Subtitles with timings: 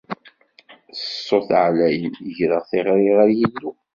[0.95, 3.71] S ṣṣut ɛlayen, greɣ tiɣri ɣer Yillu.